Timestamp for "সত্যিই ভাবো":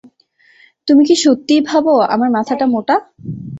1.23-1.93